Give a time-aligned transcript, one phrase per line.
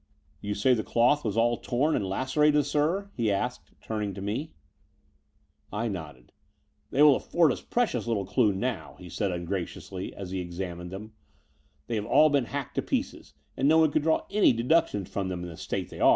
[0.41, 4.45] *'You say the cloth was all torn and lacerated, sir?" he asked, turning to me.
[5.69, 6.31] The Brighton Road 65 )ower I nodded.; wai
[6.89, 10.89] They will afford us precious little clue now, ''he vent said ungraciously, as he examined
[10.89, 11.13] them.
[11.85, 14.51] They tte have all been hacked to pieces; and no one could cm draw any
[14.53, 16.09] deductions from them in the state they they axe."